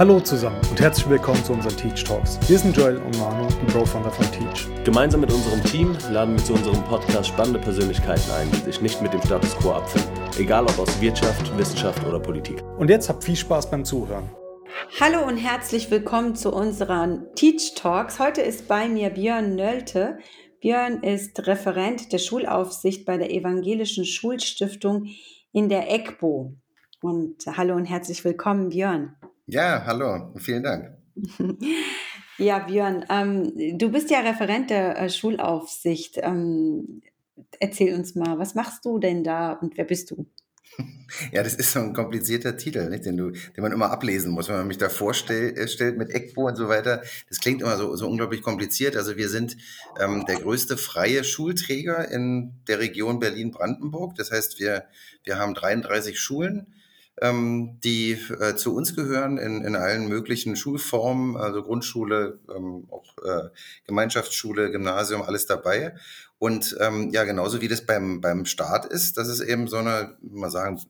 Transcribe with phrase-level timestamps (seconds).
[0.00, 2.40] Hallo zusammen und herzlich willkommen zu unseren Teach Talks.
[2.48, 4.66] Wir sind Joel und Manu, die Bro-Founder von Teach.
[4.82, 9.02] Gemeinsam mit unserem Team laden wir zu unserem Podcast spannende Persönlichkeiten ein, die sich nicht
[9.02, 10.10] mit dem Status quo abfinden.
[10.38, 12.62] Egal ob aus Wirtschaft, Wissenschaft oder Politik.
[12.78, 14.30] Und jetzt habt viel Spaß beim Zuhören.
[14.98, 18.18] Hallo und herzlich willkommen zu unseren Teach Talks.
[18.18, 20.16] Heute ist bei mir Björn Nölte.
[20.62, 25.08] Björn ist Referent der Schulaufsicht bei der Evangelischen Schulstiftung
[25.52, 26.54] in der EGBO.
[27.02, 29.14] Und hallo und herzlich willkommen, Björn.
[29.52, 30.96] Ja, hallo, vielen Dank.
[32.38, 36.18] ja, Björn, ähm, du bist ja Referent der äh, Schulaufsicht.
[36.22, 37.02] Ähm,
[37.58, 40.26] erzähl uns mal, was machst du denn da und wer bist du?
[41.32, 43.04] Ja, das ist so ein komplizierter Titel, nicht?
[43.04, 46.46] Den, du, den man immer ablesen muss, wenn man mich da vorstellt äh, mit ECBO
[46.46, 47.02] und so weiter.
[47.28, 48.96] Das klingt immer so, so unglaublich kompliziert.
[48.96, 49.56] Also wir sind
[50.00, 54.14] ähm, der größte freie Schulträger in der Region Berlin-Brandenburg.
[54.14, 54.84] Das heißt, wir,
[55.24, 56.68] wir haben 33 Schulen
[57.20, 63.16] ähm, die äh, zu uns gehören in, in allen möglichen Schulformen, also Grundschule, ähm, auch
[63.18, 63.48] äh,
[63.86, 65.94] Gemeinschaftsschule, Gymnasium, alles dabei.
[66.38, 70.16] Und ähm, ja, genauso wie das beim, beim Staat ist, dass es eben so eine,
[70.22, 70.80] mal sagen,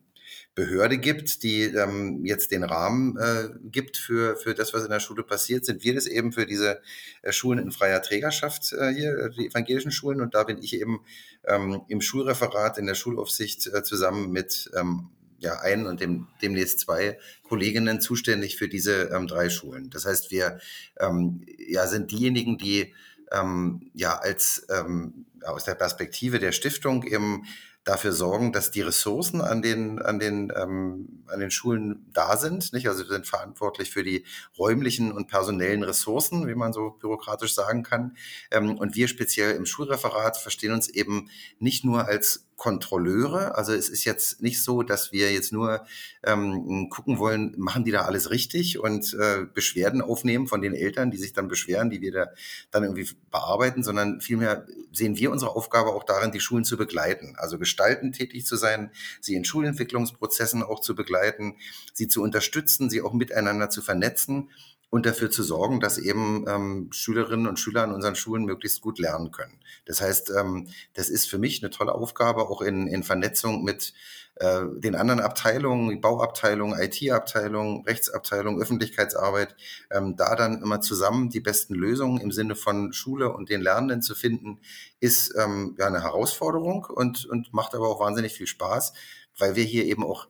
[0.55, 5.01] Behörde gibt, die ähm, jetzt den Rahmen äh, gibt für, für das, was in der
[5.01, 6.81] Schule passiert, sind wir das eben für diese
[7.23, 10.21] äh, Schulen in freier Trägerschaft äh, hier, die evangelischen Schulen.
[10.21, 11.01] Und da bin ich eben
[11.47, 15.11] ähm, im Schulreferat, in der Schulaufsicht äh, zusammen mit ähm,
[15.41, 19.91] ja ein und dem, demnächst zwei Kolleginnen zuständig für diese ähm, drei Schulen.
[19.91, 20.61] Das heißt, wir
[20.99, 22.95] ähm, ja, sind diejenigen, die
[23.33, 27.45] ähm, ja als ähm, aus der Perspektive der Stiftung eben
[27.85, 32.73] dafür sorgen, dass die Ressourcen an den, an den, ähm, an den Schulen da sind.
[32.73, 32.87] Nicht?
[32.89, 34.25] Also wir sind verantwortlich für die
[34.59, 38.17] räumlichen und personellen Ressourcen, wie man so bürokratisch sagen kann.
[38.51, 43.57] Ähm, und wir speziell im Schulreferat verstehen uns eben nicht nur als Kontrolleure.
[43.57, 45.87] Also es ist jetzt nicht so, dass wir jetzt nur
[46.23, 51.11] ähm, gucken wollen, machen die da alles richtig und äh, Beschwerden aufnehmen von den Eltern,
[51.11, 52.27] die sich dann beschweren, die wir da
[52.71, 57.35] dann irgendwie bearbeiten, sondern vielmehr sehen wir unsere Aufgabe auch darin, die Schulen zu begleiten.
[57.39, 58.91] Also gestalten tätig zu sein,
[59.23, 61.57] sie in Schulentwicklungsprozessen auch zu begleiten,
[61.95, 64.51] sie zu unterstützen, sie auch miteinander zu vernetzen
[64.91, 68.99] und dafür zu sorgen, dass eben ähm, Schülerinnen und Schüler an unseren Schulen möglichst gut
[68.99, 69.61] lernen können.
[69.87, 73.95] Das heißt, ähm, das ist für mich eine tolle Aufgabe, auch in, in Vernetzung mit
[74.37, 79.55] äh, den anderen Abteilungen, Bauabteilung, IT-Abteilung, Rechtsabteilung, Öffentlichkeitsarbeit,
[79.91, 84.03] ähm, da dann immer zusammen die besten Lösungen im Sinne von Schule und den Lernenden
[84.03, 84.61] zu finden,
[84.99, 88.93] ist ähm, ja eine Herausforderung und, und macht aber auch wahnsinnig viel Spaß,
[89.39, 90.27] weil wir hier eben auch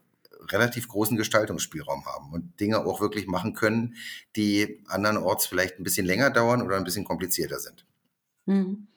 [0.52, 3.96] relativ großen Gestaltungsspielraum haben und Dinge auch wirklich machen können,
[4.36, 7.86] die andernorts vielleicht ein bisschen länger dauern oder ein bisschen komplizierter sind.
[8.46, 8.88] Mhm.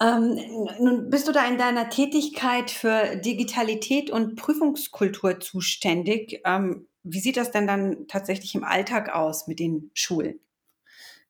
[0.00, 0.38] Ähm,
[0.80, 6.40] nun bist du da in deiner Tätigkeit für Digitalität und Prüfungskultur zuständig.
[6.44, 10.40] Ähm, wie sieht das denn dann tatsächlich im Alltag aus mit den Schulen?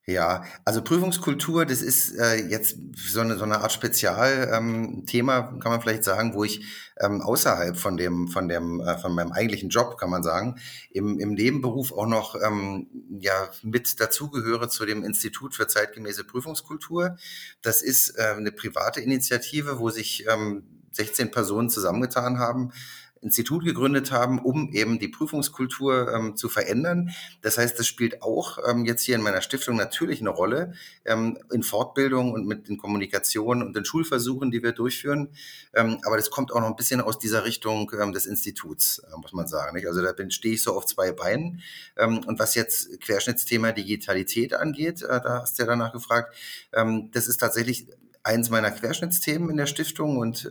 [0.07, 5.71] Ja, also Prüfungskultur, das ist äh, jetzt so eine, so eine Art Spezialthema, ähm, kann
[5.71, 6.63] man vielleicht sagen, wo ich
[6.99, 10.59] ähm, außerhalb von dem, von dem, äh, von meinem eigentlichen Job, kann man sagen,
[10.91, 12.85] im, im Nebenberuf auch noch ähm,
[13.19, 17.17] ja mit dazugehöre zu dem Institut für zeitgemäße Prüfungskultur.
[17.63, 22.71] Das ist äh, eine private Initiative, wo sich ähm, 16 Personen zusammengetan haben,
[23.25, 27.09] Institut gegründet haben, um eben die Prüfungskultur ähm, zu verändern.
[27.41, 30.73] Das heißt, das spielt auch ähm, jetzt hier in meiner Stiftung natürlich eine Rolle
[31.05, 35.29] ähm, in Fortbildung und mit den Kommunikationen und den Schulversuchen, die wir durchführen.
[35.73, 39.17] Ähm, aber das kommt auch noch ein bisschen aus dieser Richtung ähm, des Instituts, äh,
[39.19, 39.75] muss man sagen.
[39.75, 39.87] Nicht?
[39.87, 41.61] Also da stehe ich so auf zwei Beinen.
[41.97, 46.35] Ähm, und was jetzt Querschnittsthema Digitalität angeht, äh, da hast du ja danach gefragt,
[47.11, 47.87] das ist tatsächlich
[48.23, 50.17] eins meiner Querschnittsthemen in der Stiftung.
[50.17, 50.49] Und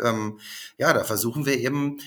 [0.78, 1.98] ja, da versuchen wir eben,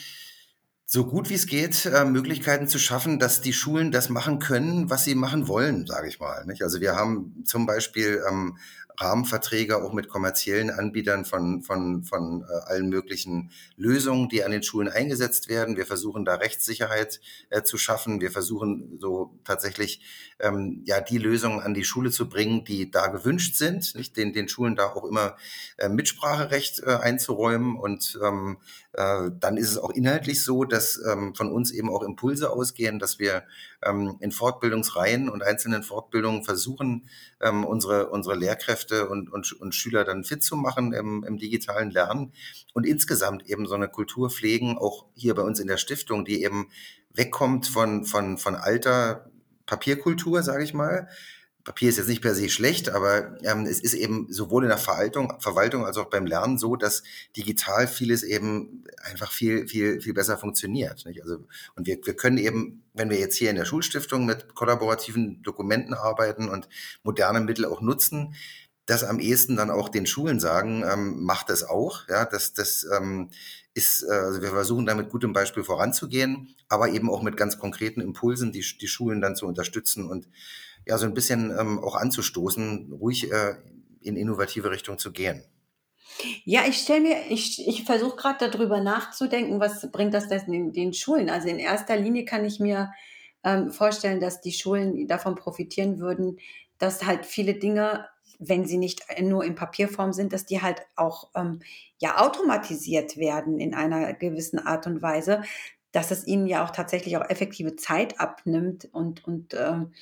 [0.90, 4.90] so gut wie es geht, äh, Möglichkeiten zu schaffen, dass die Schulen das machen können,
[4.90, 6.46] was sie machen wollen, sage ich mal.
[6.46, 6.64] Nicht?
[6.64, 8.58] Also wir haben zum Beispiel ähm,
[9.00, 14.64] Rahmenverträge auch mit kommerziellen Anbietern von, von, von äh, allen möglichen Lösungen, die an den
[14.64, 15.78] Schulen eingesetzt werden.
[15.78, 17.20] Wir versuchen da Rechtssicherheit
[17.50, 18.22] äh, zu schaffen.
[18.22, 20.02] Wir versuchen so tatsächlich
[20.40, 24.34] ähm, ja die Lösungen an die Schule zu bringen, die da gewünscht sind, nicht den,
[24.34, 25.36] den Schulen da auch immer
[25.78, 27.78] äh, Mitspracherecht äh, einzuräumen.
[27.78, 28.58] Und ähm,
[28.98, 32.98] äh, dann ist es auch inhaltlich so, dass ähm, von uns eben auch Impulse ausgehen,
[32.98, 33.44] dass wir
[33.84, 37.08] ähm, in Fortbildungsreihen und einzelnen Fortbildungen versuchen,
[37.40, 41.92] ähm, unsere, unsere Lehrkräfte und, und, und Schüler dann fit zu machen im, im digitalen
[41.92, 42.34] Lernen
[42.74, 46.44] und insgesamt eben so eine Kultur pflegen, auch hier bei uns in der Stiftung, die
[46.44, 46.70] eben
[47.14, 49.30] wegkommt von, von, von alter
[49.68, 51.08] Papierkultur, sage ich mal,
[51.68, 54.78] Papier ist jetzt nicht per se schlecht, aber ähm, es ist eben sowohl in der
[54.78, 57.04] Verwaltung, Verwaltung als auch beim Lernen so, dass
[57.36, 61.06] digital vieles eben einfach viel, viel, viel besser funktioniert.
[61.06, 61.22] Nicht?
[61.22, 65.44] Also, und wir, wir können eben, wenn wir jetzt hier in der Schulstiftung mit kollaborativen
[65.44, 66.70] Dokumenten arbeiten und
[67.04, 68.34] moderne Mittel auch nutzen,
[68.86, 72.08] das am ehesten dann auch den Schulen sagen, ähm, macht das auch.
[72.08, 73.30] Ja, das, das ähm,
[73.74, 77.60] ist, äh, also wir versuchen da mit gutem Beispiel voranzugehen, aber eben auch mit ganz
[77.60, 80.30] konkreten Impulsen, die, die Schulen dann zu unterstützen und
[80.88, 83.56] ja, so ein bisschen ähm, auch anzustoßen, ruhig äh,
[84.02, 85.44] in innovative Richtung zu gehen.
[86.46, 90.74] Ja, ich stelle mir, ich, ich versuche gerade darüber nachzudenken, was bringt das denn in
[90.74, 91.30] den Schulen?
[91.30, 92.92] Also in erster Linie kann ich mir
[93.44, 96.40] ähm, vorstellen, dass die Schulen davon profitieren würden,
[96.80, 98.08] dass halt viele Dinge
[98.40, 101.60] wenn sie nicht nur in Papierform sind, dass die halt auch ähm,
[101.98, 105.42] ja automatisiert werden in einer gewissen Art und Weise,
[105.92, 109.94] dass es ihnen ja auch tatsächlich auch effektive Zeit abnimmt und, und ähm,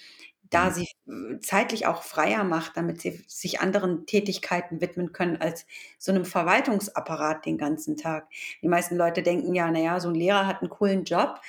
[0.56, 0.74] da mhm.
[0.74, 5.66] sie äh, zeitlich auch freier macht, damit sie sich anderen Tätigkeiten widmen können als
[5.98, 8.28] so einem Verwaltungsapparat den ganzen Tag.
[8.62, 11.42] Die meisten Leute denken ja, naja, so ein Lehrer hat einen coolen Job,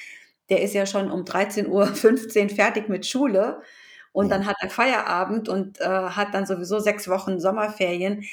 [0.48, 3.62] der ist ja schon um 13.15 Uhr fertig mit Schule
[4.12, 8.24] und dann hat er Feierabend und äh, hat dann sowieso sechs Wochen Sommerferien.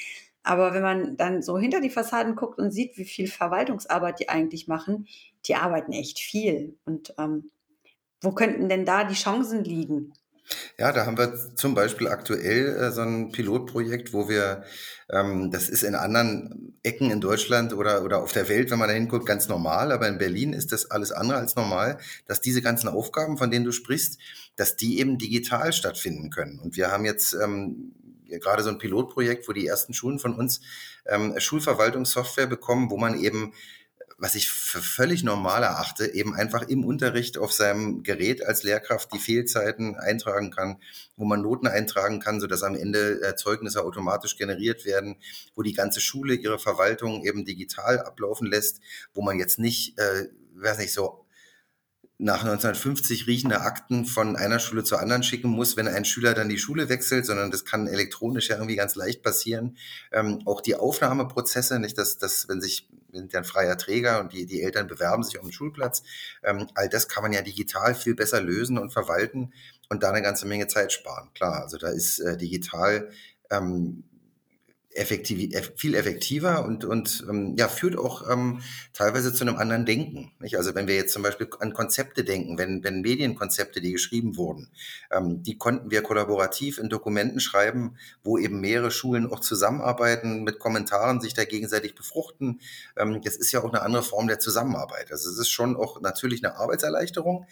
[0.42, 4.28] Aber wenn man dann so hinter die Fassaden guckt und sieht, wie viel Verwaltungsarbeit die
[4.28, 5.06] eigentlich machen,
[5.46, 6.76] die arbeiten echt viel.
[6.84, 7.50] Und ähm,
[8.20, 10.12] wo könnten denn da die Chancen liegen?
[10.78, 14.64] Ja, da haben wir zum Beispiel aktuell äh, so ein Pilotprojekt, wo wir,
[15.08, 18.88] ähm, das ist in anderen Ecken in Deutschland oder, oder auf der Welt, wenn man
[18.88, 22.60] da hinguckt, ganz normal, aber in Berlin ist das alles andere als normal, dass diese
[22.60, 24.18] ganzen Aufgaben, von denen du sprichst,
[24.56, 26.58] dass die eben digital stattfinden können.
[26.58, 27.92] Und wir haben jetzt ähm,
[28.28, 30.60] gerade so ein Pilotprojekt, wo die ersten Schulen von uns
[31.06, 33.52] ähm, Schulverwaltungssoftware bekommen, wo man eben
[34.18, 39.12] was ich für völlig normal erachte, eben einfach im Unterricht auf seinem Gerät als Lehrkraft
[39.12, 40.78] die Fehlzeiten eintragen kann,
[41.16, 45.16] wo man Noten eintragen kann, sodass am Ende Erzeugnisse automatisch generiert werden,
[45.54, 48.80] wo die ganze Schule ihre Verwaltung eben digital ablaufen lässt,
[49.12, 51.24] wo man jetzt nicht, äh, weiß nicht, so
[52.18, 56.48] nach 1950 riechende Akten von einer Schule zur anderen schicken muss, wenn ein Schüler dann
[56.48, 59.76] die Schule wechselt, sondern das kann elektronisch ja irgendwie ganz leicht passieren.
[60.12, 64.32] Ähm, auch die Aufnahmeprozesse, nicht, dass, dass wenn sich, sind ja ein freier Träger und
[64.32, 66.02] die, die Eltern bewerben sich um den Schulplatz,
[66.42, 69.52] ähm, all das kann man ja digital viel besser lösen und verwalten
[69.88, 71.30] und da eine ganze Menge Zeit sparen.
[71.34, 73.10] Klar, also da ist äh, digital
[73.50, 74.04] ähm,
[74.94, 78.62] effektiv, viel effektiver und, und ähm, ja, führt auch ähm,
[78.92, 80.32] teilweise zu einem anderen Denken.
[80.38, 80.56] Nicht?
[80.56, 84.70] Also wenn wir jetzt zum Beispiel an Konzepte denken, wenn, wenn Medienkonzepte, die geschrieben wurden,
[85.10, 90.60] ähm, die konnten wir kollaborativ in Dokumenten schreiben, wo eben mehrere Schulen auch zusammenarbeiten, mit
[90.60, 92.60] Kommentaren sich da gegenseitig befruchten.
[92.96, 95.10] Ähm, das ist ja auch eine andere Form der Zusammenarbeit.
[95.10, 97.46] Also es ist schon auch natürlich eine Arbeitserleichterung,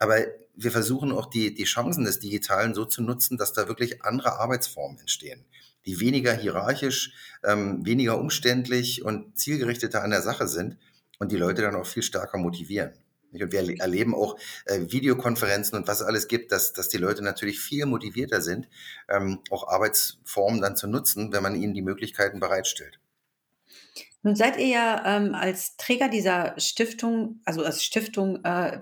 [0.00, 0.18] aber
[0.56, 4.40] wir versuchen auch die, die Chancen des Digitalen so zu nutzen, dass da wirklich andere
[4.40, 5.44] Arbeitsformen entstehen
[5.88, 10.76] die weniger hierarchisch, ähm, weniger umständlich und zielgerichteter an der Sache sind
[11.18, 12.92] und die Leute dann auch viel stärker motivieren.
[13.32, 17.22] Und wir erleben auch äh, Videokonferenzen und was es alles gibt, dass, dass die Leute
[17.22, 18.68] natürlich viel motivierter sind,
[19.08, 23.00] ähm, auch Arbeitsformen dann zu nutzen, wenn man ihnen die Möglichkeiten bereitstellt.
[24.22, 28.80] Nun seid ihr ja ähm, als Träger dieser Stiftung, also als Stiftung äh,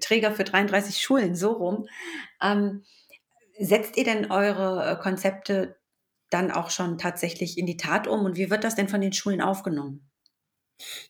[0.00, 1.88] Träger für 33 Schulen, so rum.
[2.40, 2.84] Ähm,
[3.58, 5.77] setzt ihr denn eure äh, Konzepte
[6.30, 8.24] dann auch schon tatsächlich in die Tat um?
[8.24, 10.08] Und wie wird das denn von den Schulen aufgenommen?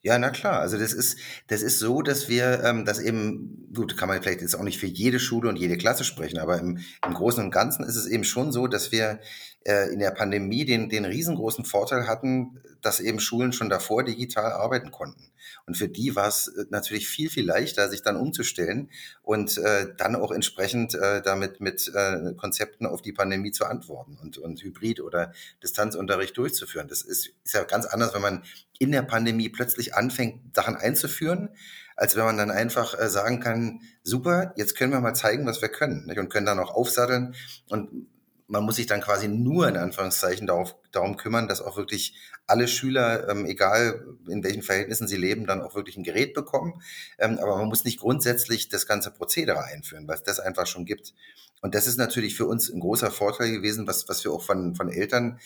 [0.00, 0.60] Ja, na klar.
[0.60, 1.18] Also das ist,
[1.48, 4.78] das ist so, dass wir ähm, das eben, gut, kann man vielleicht jetzt auch nicht
[4.78, 8.06] für jede Schule und jede Klasse sprechen, aber im, im Großen und Ganzen ist es
[8.06, 9.20] eben schon so, dass wir
[9.64, 14.52] äh, in der Pandemie den, den riesengroßen Vorteil hatten, dass eben Schulen schon davor digital
[14.52, 15.32] arbeiten konnten.
[15.66, 18.90] Und für die war es äh, natürlich viel, viel leichter, sich dann umzustellen
[19.22, 24.18] und äh, dann auch entsprechend äh, damit mit äh, Konzepten auf die Pandemie zu antworten
[24.20, 26.88] und, und Hybrid- oder Distanzunterricht durchzuführen.
[26.88, 28.44] Das ist, ist ja ganz anders, wenn man
[28.78, 31.50] in der Pandemie plötzlich anfängt, Sachen einzuführen,
[31.96, 35.60] als wenn man dann einfach äh, sagen kann, super, jetzt können wir mal zeigen, was
[35.60, 36.18] wir können nicht?
[36.18, 37.34] und können dann auch aufsatteln
[37.68, 38.08] und
[38.48, 42.14] man muss sich dann quasi nur in Anführungszeichen darauf, darum kümmern, dass auch wirklich
[42.46, 46.82] alle Schüler, ähm, egal in welchen Verhältnissen sie leben, dann auch wirklich ein Gerät bekommen.
[47.18, 50.86] Ähm, aber man muss nicht grundsätzlich das ganze Prozedere einführen, weil es das einfach schon
[50.86, 51.14] gibt.
[51.60, 54.74] Und das ist natürlich für uns ein großer Vorteil gewesen, was, was wir auch von,
[54.74, 55.38] von Eltern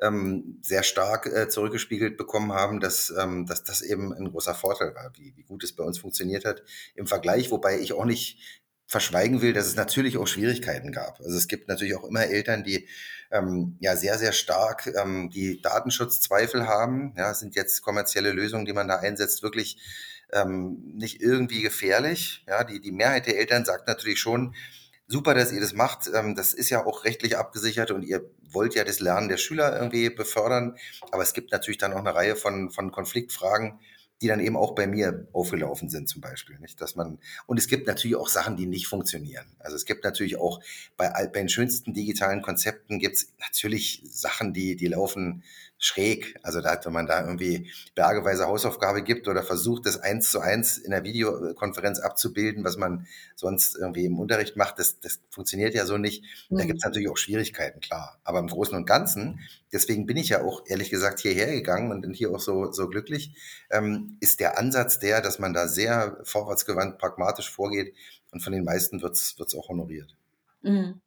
[0.00, 4.94] ähm, sehr stark äh, zurückgespiegelt bekommen haben, dass, ähm, dass das eben ein großer Vorteil
[4.94, 6.62] war, wie, wie gut es bei uns funktioniert hat
[6.94, 8.38] im Vergleich, wobei ich auch nicht
[8.90, 11.20] verschweigen will, dass es natürlich auch Schwierigkeiten gab.
[11.20, 12.88] Also es gibt natürlich auch immer Eltern, die
[13.30, 17.14] ähm, ja sehr, sehr stark ähm, die Datenschutzzweifel haben.
[17.16, 19.78] Ja, sind jetzt kommerzielle Lösungen, die man da einsetzt, wirklich
[20.32, 22.44] ähm, nicht irgendwie gefährlich.
[22.48, 24.56] Ja, die, die Mehrheit der Eltern sagt natürlich schon,
[25.06, 26.10] super, dass ihr das macht.
[26.12, 29.72] Ähm, das ist ja auch rechtlich abgesichert und ihr wollt ja das Lernen der Schüler
[29.72, 30.76] irgendwie befördern.
[31.12, 33.78] Aber es gibt natürlich dann auch eine Reihe von, von Konfliktfragen,
[34.20, 36.58] die dann eben auch bei mir aufgelaufen sind zum Beispiel.
[36.58, 36.80] Nicht?
[36.80, 39.46] Dass man, und es gibt natürlich auch Sachen, die nicht funktionieren.
[39.58, 40.60] Also es gibt natürlich auch
[40.96, 45.42] bei, bei den schönsten digitalen Konzepten gibt es natürlich Sachen, die, die laufen
[45.80, 46.38] schräg.
[46.42, 50.76] Also da, wenn man da irgendwie bergeweise Hausaufgabe gibt oder versucht, das eins zu eins
[50.76, 55.86] in der Videokonferenz abzubilden, was man sonst irgendwie im Unterricht macht, das, das funktioniert ja
[55.86, 56.24] so nicht.
[56.50, 56.68] Da mhm.
[56.68, 58.20] gibt es natürlich auch Schwierigkeiten, klar.
[58.24, 59.40] Aber im Großen und Ganzen,
[59.72, 62.86] deswegen bin ich ja auch ehrlich gesagt hierher gegangen und bin hier auch so, so
[62.86, 63.34] glücklich,
[63.70, 67.94] ähm, ist der Ansatz der, dass man da sehr vorwärtsgewandt, pragmatisch vorgeht
[68.32, 70.14] und von den meisten wird es auch honoriert.
[70.60, 71.00] Mhm.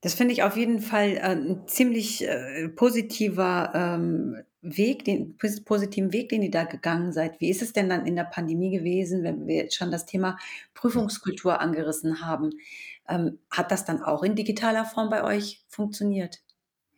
[0.00, 6.12] Das finde ich auf jeden Fall äh, ein ziemlich äh, positiver ähm, Weg, den positiven
[6.12, 7.40] Weg, den ihr da gegangen seid.
[7.40, 10.38] Wie ist es denn dann in der Pandemie gewesen, wenn wir jetzt schon das Thema
[10.74, 12.50] Prüfungskultur angerissen haben?
[13.08, 16.42] Ähm, hat das dann auch in digitaler Form bei euch funktioniert?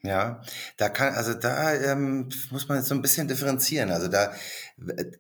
[0.03, 0.43] Ja,
[0.77, 3.91] da kann, also da ähm, muss man jetzt so ein bisschen differenzieren.
[3.91, 4.33] Also da,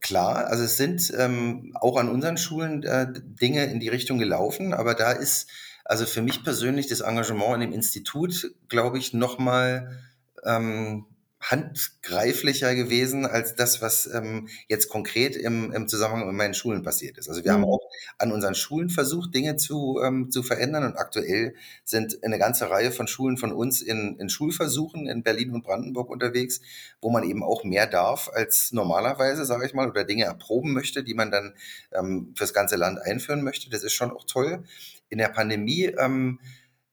[0.00, 4.72] klar, also es sind ähm, auch an unseren Schulen äh, Dinge in die Richtung gelaufen,
[4.72, 5.50] aber da ist
[5.88, 9.98] also für mich persönlich das Engagement in dem Institut, glaube ich, nochmal
[10.44, 11.06] ähm,
[11.40, 17.16] handgreiflicher gewesen als das, was ähm, jetzt konkret im, im Zusammenhang mit meinen Schulen passiert
[17.16, 17.28] ist.
[17.28, 17.56] Also wir mhm.
[17.56, 17.80] haben auch
[18.18, 21.54] an unseren Schulen versucht, Dinge zu, ähm, zu verändern und aktuell
[21.84, 26.10] sind eine ganze Reihe von Schulen von uns in, in Schulversuchen in Berlin und Brandenburg
[26.10, 26.60] unterwegs,
[27.00, 31.02] wo man eben auch mehr darf als normalerweise, sage ich mal, oder Dinge erproben möchte,
[31.04, 31.54] die man dann
[31.92, 33.70] ähm, fürs ganze Land einführen möchte.
[33.70, 34.64] Das ist schon auch toll.
[35.08, 36.38] In der Pandemie ähm,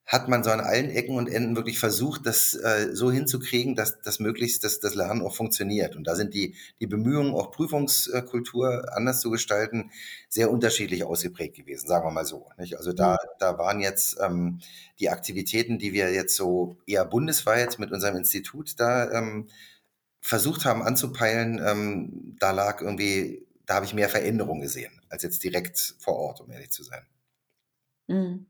[0.06, 4.00] hat man so an allen Ecken und Enden wirklich versucht, das äh, so hinzukriegen, dass
[4.02, 5.96] das möglichst das, das Lernen auch funktioniert.
[5.96, 9.90] Und da sind die, die Bemühungen, auch Prüfungskultur anders zu gestalten,
[10.30, 12.48] sehr unterschiedlich ausgeprägt gewesen, sagen wir mal so.
[12.60, 12.78] Nicht?
[12.78, 13.28] Also da, mhm.
[13.40, 14.60] da waren jetzt ähm,
[15.00, 19.48] die Aktivitäten, die wir jetzt so eher bundesweit mit unserem Institut da ähm,
[20.22, 25.44] versucht haben anzupeilen, ähm, da lag irgendwie, da habe ich mehr Veränderung gesehen, als jetzt
[25.44, 27.06] direkt vor Ort, um ehrlich zu sein.
[28.08, 28.48] Mhm.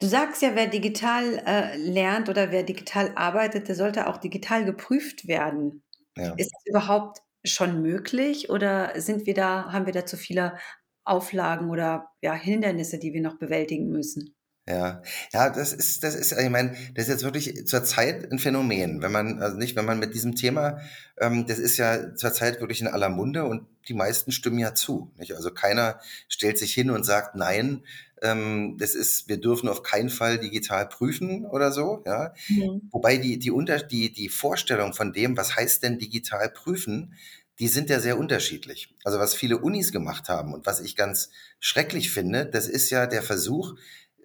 [0.00, 4.64] Du sagst ja, wer digital äh, lernt oder wer digital arbeitet, der sollte auch digital
[4.64, 5.82] geprüft werden.
[6.16, 6.34] Ja.
[6.36, 10.58] Ist das überhaupt schon möglich oder sind wir da, haben wir da zu viele
[11.04, 14.34] Auflagen oder ja, Hindernisse, die wir noch bewältigen müssen?
[14.68, 15.00] Ja,
[15.32, 19.00] ja, das ist, das ist, ich meine, das ist jetzt wirklich zurzeit ein Phänomen.
[19.00, 20.80] Wenn man, also nicht, wenn man mit diesem Thema,
[21.18, 25.12] ähm, das ist ja zurzeit wirklich in aller Munde und die meisten stimmen ja zu.
[25.18, 25.36] Nicht?
[25.36, 27.84] Also keiner stellt sich hin und sagt, nein,
[28.22, 32.02] ähm, das ist, wir dürfen auf keinen Fall digital prüfen oder so.
[32.06, 32.32] Ja?
[32.48, 32.88] Mhm.
[32.90, 37.14] Wobei die, die, unter, die, die Vorstellung von dem, was heißt denn digital prüfen,
[37.58, 38.94] die sind ja sehr unterschiedlich.
[39.04, 43.06] Also was viele Unis gemacht haben und was ich ganz schrecklich finde, das ist ja
[43.06, 43.74] der Versuch,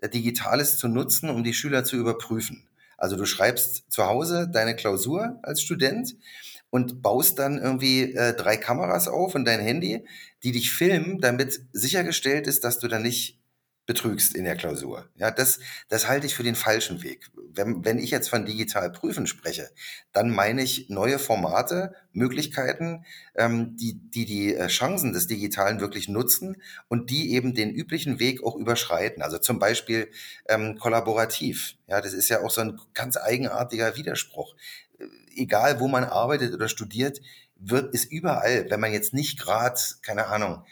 [0.01, 2.67] äh, Digitales zu nutzen, um die Schüler zu überprüfen.
[2.97, 6.15] Also du schreibst zu Hause deine Klausur als Student
[6.69, 10.05] und baust dann irgendwie äh, drei Kameras auf und dein Handy,
[10.43, 13.40] die dich filmen, damit sichergestellt ist, dass du dann nicht
[13.91, 15.09] betrügst in der Klausur.
[15.17, 17.29] Ja, das, das halte ich für den falschen Weg.
[17.53, 19.69] Wenn, wenn ich jetzt von digital prüfen spreche,
[20.13, 23.03] dann meine ich neue Formate, Möglichkeiten,
[23.35, 28.19] ähm, die, die die äh, Chancen des Digitalen wirklich nutzen und die eben den üblichen
[28.19, 29.21] Weg auch überschreiten.
[29.21, 30.09] Also zum Beispiel
[30.47, 31.75] ähm, kollaborativ.
[31.87, 34.55] Ja, das ist ja auch so ein ganz eigenartiger Widerspruch.
[34.99, 35.05] Äh,
[35.35, 37.19] egal, wo man arbeitet oder studiert,
[37.57, 40.63] wird, ist überall, wenn man jetzt nicht gerade, keine Ahnung,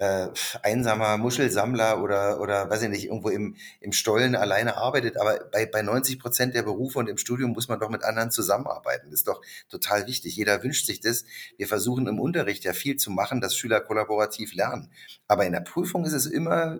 [0.00, 0.28] äh,
[0.62, 5.18] einsamer Muschelsammler oder, oder weiß ich nicht, irgendwo im, im Stollen alleine arbeitet.
[5.18, 8.30] Aber bei, bei 90 Prozent der Berufe und im Studium muss man doch mit anderen
[8.30, 9.10] zusammenarbeiten.
[9.10, 10.34] Das ist doch total wichtig.
[10.36, 11.24] Jeder wünscht sich das.
[11.58, 14.90] Wir versuchen im Unterricht ja viel zu machen, dass Schüler kollaborativ lernen.
[15.28, 16.78] Aber in der Prüfung ist es immer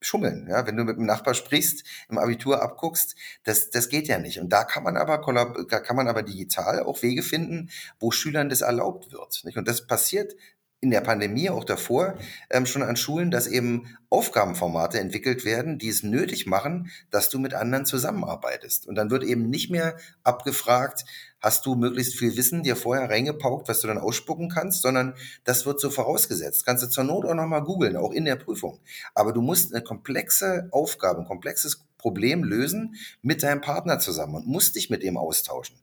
[0.00, 0.46] schummeln.
[0.48, 4.38] Ja, wenn du mit dem Nachbar sprichst, im Abitur abguckst, das, das geht ja nicht.
[4.38, 8.60] Und da kann man aber kann man aber digital auch Wege finden, wo Schülern das
[8.60, 9.42] erlaubt wird.
[9.44, 9.56] Nicht?
[9.56, 10.34] Und das passiert
[10.82, 12.18] in der Pandemie, auch davor,
[12.50, 17.38] ähm, schon an Schulen, dass eben Aufgabenformate entwickelt werden, die es nötig machen, dass du
[17.38, 18.88] mit anderen zusammenarbeitest.
[18.88, 21.04] Und dann wird eben nicht mehr abgefragt,
[21.40, 25.66] hast du möglichst viel Wissen dir vorher reingepaukt, was du dann ausspucken kannst, sondern das
[25.66, 26.66] wird so vorausgesetzt.
[26.66, 28.80] Kannst du zur Not auch nochmal googeln, auch in der Prüfung.
[29.14, 34.48] Aber du musst eine komplexe Aufgabe, ein komplexes Problem lösen mit deinem Partner zusammen und
[34.48, 35.76] musst dich mit dem austauschen.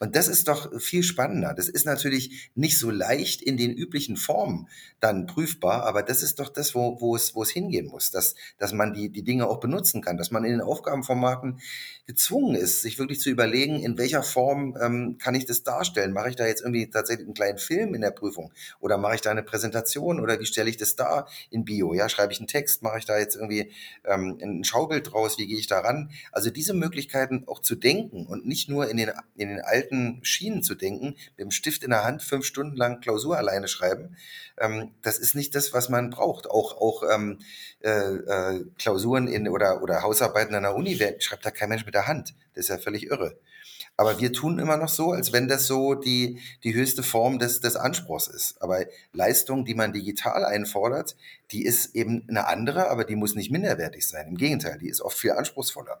[0.00, 1.52] Und das ist doch viel spannender.
[1.54, 4.68] Das ist natürlich nicht so leicht in den üblichen Formen
[5.00, 8.34] dann prüfbar, aber das ist doch das, wo, wo, es, wo es hingehen muss, dass,
[8.56, 11.60] dass man die, die Dinge auch benutzen kann, dass man in den Aufgabenformaten
[12.06, 16.12] gezwungen ist, sich wirklich zu überlegen, in welcher Form ähm, kann ich das darstellen?
[16.12, 19.20] Mache ich da jetzt irgendwie tatsächlich einen kleinen Film in der Prüfung oder mache ich
[19.20, 21.92] da eine Präsentation oder wie stelle ich das dar in Bio?
[21.92, 23.72] Ja, schreibe ich einen Text, mache ich da jetzt irgendwie
[24.04, 26.10] ähm, ein Schaubild draus, wie gehe ich da ran?
[26.32, 30.62] Also diese Möglichkeiten auch zu denken und nicht nur in den, in den alten Schienen
[30.62, 34.16] zu denken, mit dem Stift in der Hand fünf Stunden lang Klausur alleine schreiben,
[34.58, 36.48] ähm, das ist nicht das, was man braucht.
[36.48, 37.38] Auch, auch ähm,
[37.80, 41.94] äh, äh, Klausuren in, oder, oder Hausarbeiten an der Uni schreibt da kein Mensch mit
[41.94, 42.34] der Hand.
[42.54, 43.38] Das ist ja völlig irre.
[43.96, 47.60] Aber wir tun immer noch so, als wenn das so die, die höchste Form des,
[47.60, 48.60] des Anspruchs ist.
[48.60, 51.16] Aber Leistung, die man digital einfordert,
[51.50, 54.28] die ist eben eine andere, aber die muss nicht minderwertig sein.
[54.28, 56.00] Im Gegenteil, die ist oft viel anspruchsvoller.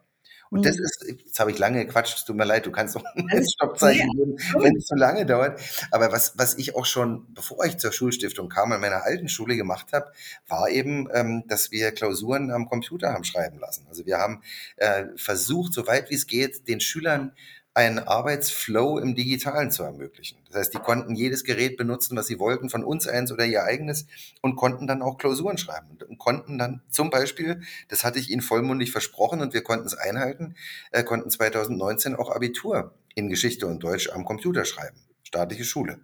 [0.50, 0.84] Und das mhm.
[0.84, 4.10] ist, jetzt habe ich lange gequatscht, es tut mir leid, du kannst noch ein Stoppzeichen
[4.12, 5.60] geben, wenn es zu lange dauert.
[5.90, 9.56] Aber was, was ich auch schon, bevor ich zur Schulstiftung kam, in meiner alten Schule
[9.56, 10.12] gemacht habe,
[10.46, 13.86] war eben, ähm, dass wir Klausuren am Computer haben schreiben lassen.
[13.88, 14.42] Also wir haben
[14.76, 17.32] äh, versucht, so weit wie es geht, den Schülern
[17.76, 20.38] einen Arbeitsflow im Digitalen zu ermöglichen.
[20.48, 23.64] Das heißt, die konnten jedes Gerät benutzen, was sie wollten, von uns eins oder ihr
[23.64, 24.06] eigenes
[24.40, 28.40] und konnten dann auch Klausuren schreiben und konnten dann zum Beispiel, das hatte ich ihnen
[28.40, 30.54] vollmundig versprochen und wir konnten es einhalten,
[30.90, 34.96] äh, konnten 2019 auch Abitur in Geschichte und Deutsch am Computer schreiben.
[35.22, 35.98] Staatliche Schule.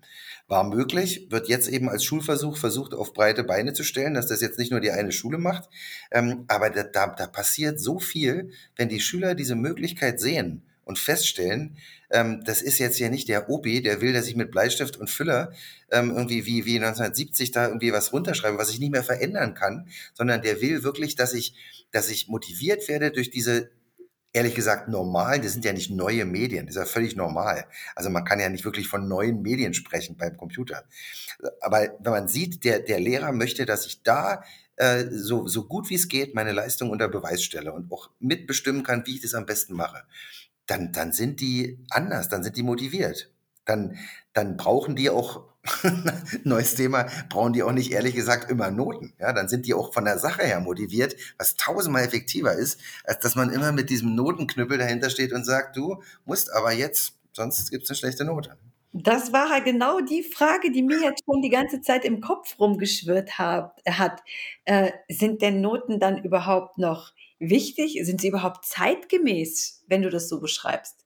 [0.48, 4.42] War möglich, wird jetzt eben als Schulversuch versucht, auf breite Beine zu stellen, dass das
[4.42, 5.70] jetzt nicht nur die eine Schule macht.
[6.10, 10.98] Ähm, aber da, da, da passiert so viel, wenn die Schüler diese Möglichkeit sehen, und
[10.98, 11.76] feststellen,
[12.10, 15.10] ähm, das ist jetzt ja nicht der Obi, der will, dass ich mit Bleistift und
[15.10, 15.52] Füller
[15.90, 19.88] ähm, irgendwie wie, wie 1970 da irgendwie was runterschreibe, was ich nicht mehr verändern kann,
[20.14, 21.54] sondern der will wirklich, dass ich,
[21.90, 23.70] dass ich motiviert werde durch diese
[24.34, 27.66] ehrlich gesagt normal, das sind ja nicht neue Medien, das ist ja völlig normal.
[27.94, 30.84] Also man kann ja nicht wirklich von neuen Medien sprechen beim Computer.
[31.60, 34.42] Aber wenn man sieht, der, der Lehrer möchte, dass ich da
[34.76, 38.82] äh, so, so gut wie es geht meine Leistung unter Beweis stelle und auch mitbestimmen
[38.82, 40.02] kann, wie ich das am besten mache
[40.72, 43.30] dann, dann sind die anders, dann sind die motiviert.
[43.66, 43.98] Dann,
[44.32, 45.44] dann brauchen die auch,
[46.44, 49.12] neues Thema, brauchen die auch nicht ehrlich gesagt immer Noten.
[49.20, 53.20] Ja, dann sind die auch von der Sache her motiviert, was tausendmal effektiver ist, als
[53.20, 57.70] dass man immer mit diesem Notenknüppel dahinter steht und sagt, du musst aber jetzt, sonst
[57.70, 58.56] gibt es eine schlechte Note.
[58.94, 62.58] Das war halt genau die Frage, die mir jetzt schon die ganze Zeit im Kopf
[62.58, 64.22] rumgeschwirrt hat.
[64.64, 67.98] Äh, sind denn Noten dann überhaupt noch wichtig?
[68.04, 71.04] Sind sie überhaupt zeitgemäß, wenn du das so beschreibst?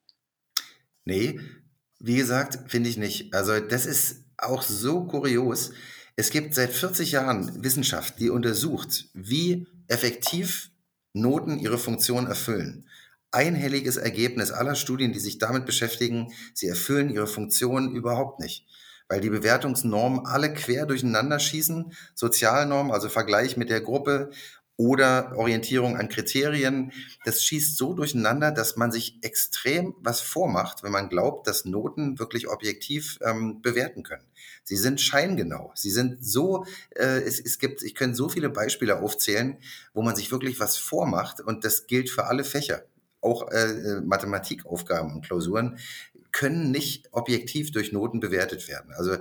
[1.05, 1.41] Nee,
[1.99, 3.35] wie gesagt, finde ich nicht.
[3.35, 5.73] Also das ist auch so kurios.
[6.17, 10.71] Es gibt seit 40 Jahren Wissenschaft, die untersucht, wie effektiv
[11.13, 12.89] Noten ihre Funktion erfüllen.
[13.31, 18.67] Einhelliges Ergebnis aller Studien, die sich damit beschäftigen, sie erfüllen ihre Funktion überhaupt nicht
[19.09, 21.93] weil die Bewertungsnormen alle quer durcheinander schießen.
[22.15, 24.31] Sozialnormen, also Vergleich mit der Gruppe
[24.77, 26.93] oder Orientierung an Kriterien.
[27.25, 32.19] Das schießt so durcheinander, dass man sich extrem was vormacht, wenn man glaubt, dass Noten
[32.19, 34.25] wirklich objektiv ähm, bewerten können.
[34.65, 35.73] Sie sind scheingenau.
[35.75, 39.57] Sie sind so, äh, es, es gibt, ich könnte so viele Beispiele aufzählen,
[39.95, 42.85] wo man sich wirklich was vormacht und das gilt für alle Fächer.
[43.21, 45.79] Auch äh, äh Mathematikaufgaben und Klausuren
[46.33, 48.93] können nicht objektiv durch Noten bewertet werden.
[48.93, 49.17] Also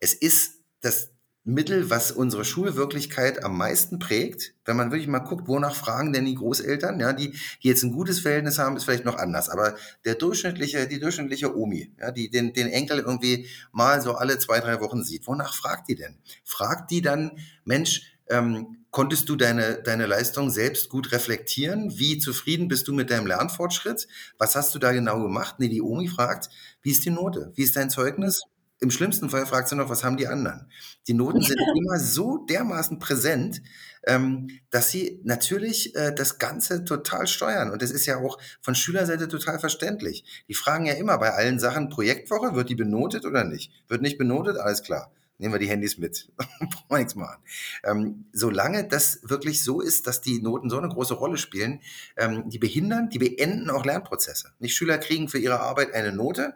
[0.00, 1.10] es ist das
[1.48, 4.54] Mittel, was unsere Schulwirklichkeit am meisten prägt.
[4.64, 7.30] Wenn man wirklich mal guckt, wonach fragen denn die Großeltern, ja, die,
[7.62, 9.48] die jetzt ein gutes Verhältnis haben, ist vielleicht noch anders.
[9.48, 14.40] Aber der durchschnittliche, die durchschnittliche Omi, ja, die den, den Enkel irgendwie mal so alle
[14.40, 16.18] zwei, drei Wochen sieht, wonach fragt die denn?
[16.44, 21.96] Fragt die dann, Mensch, ähm, konntest du deine, deine Leistung selbst gut reflektieren?
[21.96, 24.08] Wie zufrieden bist du mit deinem Lernfortschritt?
[24.36, 25.60] Was hast du da genau gemacht?
[25.60, 26.50] Nee, die Omi fragt,
[26.82, 27.52] wie ist die Note?
[27.54, 28.42] Wie ist dein Zeugnis?
[28.80, 30.70] Im schlimmsten Fall fragt sie noch, was haben die anderen?
[31.08, 33.62] Die Noten sind immer so dermaßen präsent,
[34.06, 37.70] ähm, dass sie natürlich äh, das Ganze total steuern.
[37.70, 40.24] Und das ist ja auch von Schülerseite total verständlich.
[40.48, 43.72] Die fragen ja immer bei allen Sachen, Projektwoche, wird die benotet oder nicht?
[43.88, 44.58] Wird nicht benotet?
[44.58, 45.10] Alles klar.
[45.38, 46.30] Nehmen wir die Handys mit.
[46.36, 47.42] Brauchen wir nichts machen.
[47.84, 51.80] Ähm, solange das wirklich so ist, dass die Noten so eine große Rolle spielen,
[52.16, 54.52] ähm, die behindern, die beenden auch Lernprozesse.
[54.58, 56.54] Nicht Schüler kriegen für ihre Arbeit eine Note,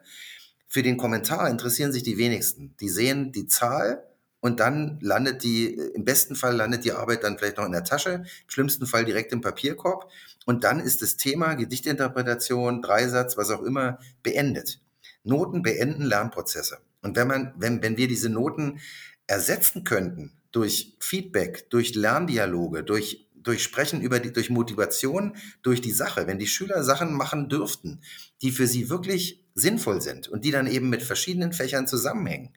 [0.70, 2.74] für den Kommentar interessieren sich die wenigsten.
[2.80, 4.04] Die sehen die Zahl
[4.38, 7.82] und dann landet die, im besten Fall landet die Arbeit dann vielleicht noch in der
[7.82, 10.08] Tasche, im schlimmsten Fall direkt im Papierkorb.
[10.46, 14.80] Und dann ist das Thema Gedichtinterpretation, Dreisatz, was auch immer, beendet.
[15.24, 16.78] Noten beenden Lernprozesse.
[17.02, 18.80] Und wenn man, wenn, wenn wir diese Noten
[19.26, 25.92] ersetzen könnten durch Feedback, durch Lerndialoge, durch durch Sprechen über die, durch Motivation, durch die
[25.92, 26.26] Sache.
[26.26, 28.00] Wenn die Schüler Sachen machen dürften,
[28.42, 32.50] die für sie wirklich sinnvoll sind und die dann eben mit verschiedenen Fächern zusammenhängen,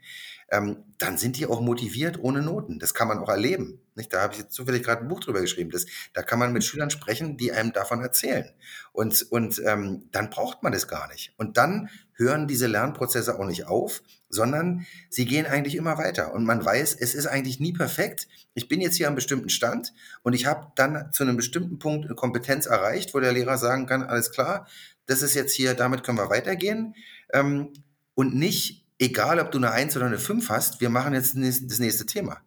[0.51, 2.79] ähm, dann sind die auch motiviert ohne Noten.
[2.79, 3.81] Das kann man auch erleben.
[3.95, 4.13] Nicht?
[4.13, 5.69] Da habe ich jetzt zufällig gerade ein Buch drüber geschrieben.
[5.71, 8.49] Das, da kann man mit Schülern sprechen, die einem davon erzählen.
[8.91, 11.33] Und, und ähm, dann braucht man das gar nicht.
[11.37, 16.33] Und dann hören diese Lernprozesse auch nicht auf, sondern sie gehen eigentlich immer weiter.
[16.33, 18.27] Und man weiß, es ist eigentlich nie perfekt.
[18.53, 22.05] Ich bin jetzt hier am bestimmten Stand und ich habe dann zu einem bestimmten Punkt
[22.05, 24.67] eine Kompetenz erreicht, wo der Lehrer sagen kann, alles klar,
[25.05, 26.95] das ist jetzt hier, damit können wir weitergehen.
[27.33, 27.73] Ähm,
[28.15, 31.79] und nicht egal ob du eine 1 oder eine 5 hast, wir machen jetzt das
[31.79, 32.37] nächste Thema.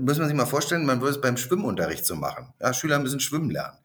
[0.00, 2.52] Muss man sich mal vorstellen, man würde es beim Schwimmunterricht so machen.
[2.60, 3.76] Ja, Schüler müssen schwimmen lernen.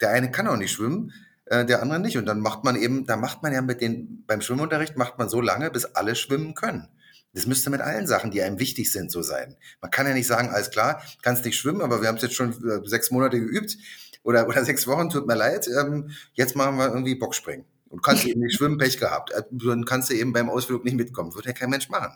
[0.00, 1.12] Der eine kann auch nicht schwimmen,
[1.46, 2.16] äh, der andere nicht.
[2.16, 5.28] Und dann macht man eben, da macht man ja mit den, beim Schwimmunterricht macht man
[5.28, 6.88] so lange, bis alle schwimmen können.
[7.34, 9.56] Das müsste mit allen Sachen, die einem wichtig sind, so sein.
[9.80, 12.34] Man kann ja nicht sagen, alles klar, kannst nicht schwimmen, aber wir haben es jetzt
[12.34, 13.76] schon äh, sechs Monate geübt
[14.22, 17.66] oder, oder sechs Wochen, tut mir leid, ähm, jetzt machen wir irgendwie Bockspringen.
[17.90, 19.30] Und kannst eben nicht schwimmen, Pech gehabt.
[19.32, 21.34] Äh, dann kannst du eben beim Ausflug nicht mitkommen.
[21.34, 22.12] Wird ja kein Mensch machen.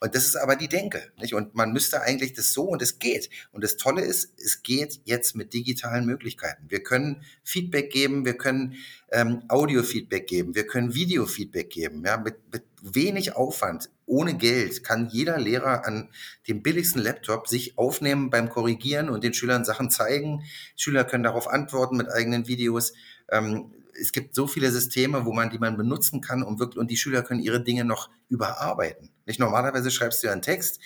[0.00, 1.12] Und das ist aber die Denke.
[1.20, 1.34] Nicht?
[1.34, 3.30] Und man müsste eigentlich das so und es geht.
[3.52, 6.64] Und das Tolle ist, es geht jetzt mit digitalen Möglichkeiten.
[6.68, 8.74] Wir können Feedback geben, wir können
[9.12, 12.02] ähm, Audio-Feedback geben, wir können Video-Feedback geben.
[12.04, 12.16] Ja?
[12.16, 16.08] Mit, mit wenig Aufwand, ohne Geld, kann jeder Lehrer an
[16.48, 20.42] dem billigsten Laptop sich aufnehmen beim Korrigieren und den Schülern Sachen zeigen.
[20.74, 22.92] Schüler können darauf antworten mit eigenen Videos.
[23.30, 26.90] Ähm, es gibt so viele Systeme, wo man, die man benutzen kann, um wirklich, und
[26.90, 29.10] die Schüler können ihre Dinge noch überarbeiten.
[29.26, 30.80] Nicht normalerweise schreibst du ja einen Text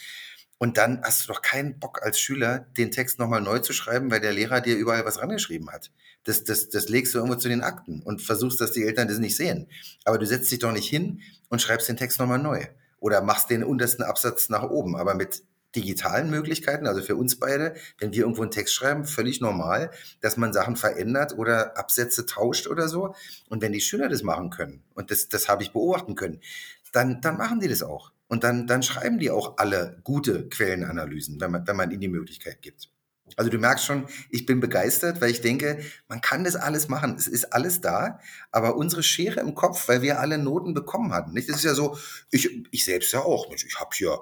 [0.58, 4.10] und dann hast du doch keinen Bock als Schüler, den Text nochmal neu zu schreiben,
[4.10, 5.90] weil der Lehrer dir überall was rangeschrieben hat.
[6.24, 9.18] Das, das, das legst du irgendwo zu den Akten und versuchst, dass die Eltern das
[9.18, 9.68] nicht sehen.
[10.04, 12.64] Aber du setzt dich doch nicht hin und schreibst den Text nochmal neu.
[12.98, 14.96] Oder machst den untersten Absatz nach oben.
[14.96, 15.42] Aber mit
[15.76, 20.36] digitalen Möglichkeiten, also für uns beide, wenn wir irgendwo einen Text schreiben, völlig normal, dass
[20.36, 23.14] man Sachen verändert oder Absätze tauscht oder so.
[23.48, 26.40] Und wenn die Schüler das machen können, und das, das habe ich beobachten können,
[26.92, 28.12] dann, dann machen die das auch.
[28.28, 32.08] Und dann, dann schreiben die auch alle gute Quellenanalysen, wenn man, wenn man ihnen die
[32.08, 32.90] Möglichkeit gibt.
[33.36, 37.16] Also du merkst schon, ich bin begeistert, weil ich denke, man kann das alles machen.
[37.16, 38.20] Es ist alles da,
[38.52, 41.32] aber unsere Schere im Kopf, weil wir alle Noten bekommen hatten.
[41.32, 41.48] Nicht?
[41.48, 41.98] Das ist ja so,
[42.30, 43.52] ich, ich selbst ja auch.
[43.52, 44.20] Ich habe hier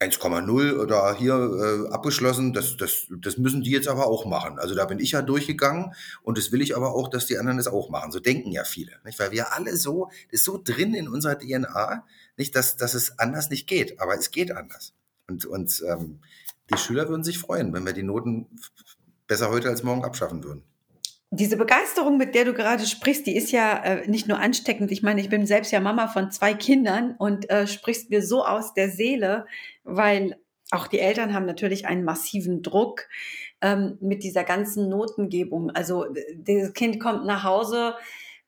[0.00, 4.58] 1,0 oder hier äh, abgeschlossen, das, das, das müssen die jetzt aber auch machen.
[4.58, 7.58] Also da bin ich ja durchgegangen und das will ich aber auch, dass die anderen
[7.58, 8.12] das auch machen.
[8.12, 9.18] So denken ja viele, nicht?
[9.18, 12.04] weil wir alle so, das ist so drin in unserer DNA,
[12.36, 14.94] nicht, dass, dass es anders nicht geht, aber es geht anders.
[15.26, 16.20] Und, und ähm,
[16.72, 18.46] die Schüler würden sich freuen, wenn wir die Noten
[19.26, 20.62] besser heute als morgen abschaffen würden.
[21.30, 24.90] Diese Begeisterung, mit der du gerade sprichst, die ist ja äh, nicht nur ansteckend.
[24.90, 28.44] Ich meine, ich bin selbst ja Mama von zwei Kindern und äh, sprichst mir so
[28.44, 29.46] aus der Seele,
[29.84, 30.36] weil
[30.70, 33.08] auch die Eltern haben natürlich einen massiven Druck
[33.60, 35.70] ähm, mit dieser ganzen Notengebung.
[35.70, 37.94] Also das Kind kommt nach Hause,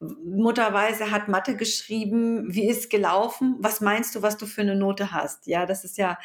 [0.00, 3.56] Mutterweise hat Mathe geschrieben, wie ist gelaufen?
[3.58, 5.46] Was meinst du, was du für eine Note hast?
[5.46, 6.18] Ja, das ist ja,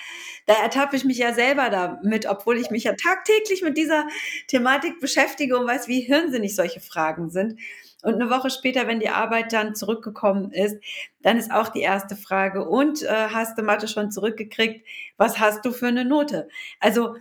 [0.46, 4.08] da ertappe ich mich ja selber damit, obwohl ich mich ja tagtäglich mit dieser
[4.48, 7.60] Thematik beschäftige und weiß, wie hirnsinnig solche Fragen sind.
[8.02, 10.78] Und eine Woche später, wenn die Arbeit dann zurückgekommen ist,
[11.22, 14.86] dann ist auch die erste Frage, und äh, hast du Mathe schon zurückgekriegt?
[15.18, 16.48] Was hast du für eine Note?
[16.80, 17.18] Also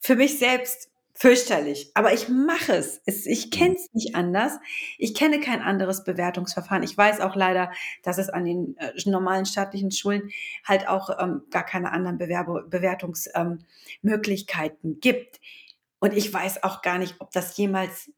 [0.00, 1.90] für mich selbst fürchterlich.
[1.94, 3.00] Aber ich mache es.
[3.06, 4.58] es ich kenne es nicht anders.
[4.98, 6.82] Ich kenne kein anderes Bewertungsverfahren.
[6.82, 7.70] Ich weiß auch leider,
[8.02, 10.30] dass es an den äh, normalen staatlichen Schulen
[10.64, 15.40] halt auch ähm, gar keine anderen Bewerbe, Bewertungsmöglichkeiten ähm, gibt.
[16.00, 18.10] Und ich weiß auch gar nicht, ob das jemals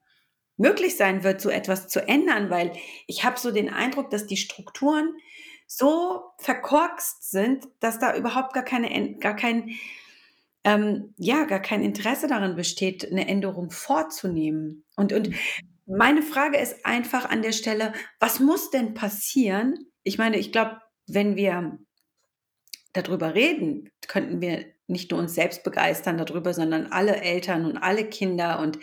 [0.57, 2.73] möglich sein wird, so etwas zu ändern, weil
[3.07, 5.15] ich habe so den Eindruck, dass die Strukturen
[5.67, 9.77] so verkorkst sind, dass da überhaupt gar keine, gar kein
[10.67, 14.85] ähm, ja gar kein Interesse daran besteht, eine Änderung vorzunehmen.
[14.97, 15.31] Und, und
[15.87, 19.79] meine Frage ist einfach an der Stelle, was muss denn passieren?
[20.03, 21.79] Ich meine, ich glaube, wenn wir
[22.93, 28.05] darüber reden, könnten wir nicht nur uns selbst begeistern darüber, sondern alle Eltern und alle
[28.05, 28.81] Kinder und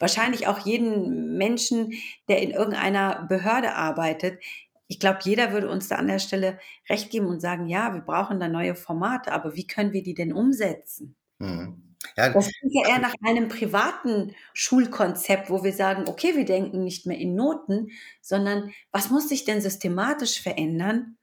[0.00, 1.92] wahrscheinlich auch jeden Menschen,
[2.28, 4.42] der in irgendeiner Behörde arbeitet.
[4.88, 8.00] Ich glaube, jeder würde uns da an der Stelle recht geben und sagen, ja, wir
[8.00, 11.16] brauchen da neue Formate, aber wie können wir die denn umsetzen?
[11.40, 11.90] Mhm.
[12.16, 16.82] Ja, das klingt ja eher nach einem privaten Schulkonzept, wo wir sagen, okay, wir denken
[16.82, 17.90] nicht mehr in Noten,
[18.22, 21.18] sondern was muss sich denn systematisch verändern,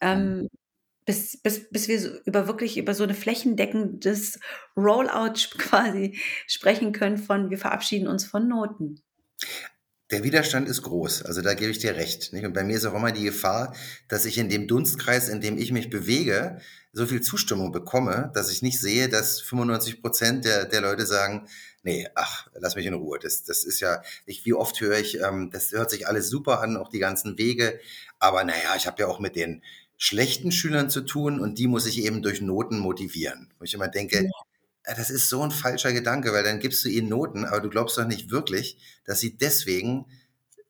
[0.00, 0.48] ähm, mhm.
[1.06, 4.38] bis, bis, bis wir so über wirklich über so eine flächendeckendes
[4.76, 9.02] Rollout quasi sprechen können von, wir verabschieden uns von Noten.
[10.12, 12.32] Der Widerstand ist groß, also da gebe ich dir recht.
[12.32, 12.44] Nicht?
[12.44, 13.74] Und bei mir ist auch immer die Gefahr,
[14.06, 16.60] dass ich in dem Dunstkreis, in dem ich mich bewege,
[16.92, 21.48] so viel Zustimmung bekomme, dass ich nicht sehe, dass 95 Prozent der, der Leute sagen,
[21.82, 23.18] nee, ach, lass mich in Ruhe.
[23.20, 26.60] Das, das ist ja, ich, wie oft höre ich, ähm, das hört sich alles super
[26.60, 27.80] an, auch die ganzen Wege.
[28.20, 29.62] Aber naja, ich habe ja auch mit den
[29.96, 33.52] schlechten Schülern zu tun und die muss ich eben durch Noten motivieren.
[33.58, 34.30] Wo ich immer denke, ja.
[34.86, 37.68] Äh, das ist so ein falscher Gedanke, weil dann gibst du ihnen Noten, aber du
[37.68, 40.06] glaubst doch nicht wirklich, dass sie deswegen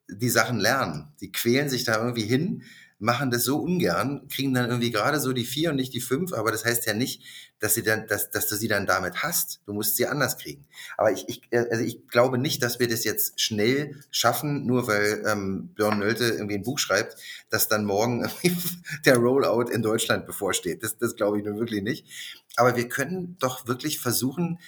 [0.08, 1.12] die Sachen lernen.
[1.20, 2.64] Die quälen sich da irgendwie hin,
[2.98, 6.32] machen das so ungern, kriegen dann irgendwie gerade so die vier und nicht die fünf,
[6.32, 7.22] aber das heißt ja nicht,
[7.58, 9.60] dass sie dann, dass, dass du sie dann damit hast.
[9.66, 10.66] Du musst sie anders kriegen.
[10.96, 15.22] Aber ich, ich, also ich glaube nicht, dass wir das jetzt schnell schaffen, nur weil
[15.26, 17.16] ähm, Björn Nölte irgendwie ein Buch schreibt,
[17.48, 18.28] dass dann morgen
[19.06, 20.82] der Rollout in Deutschland bevorsteht.
[20.82, 22.06] Das, das glaube ich nun wirklich nicht.
[22.56, 24.58] Aber wir können doch wirklich versuchen,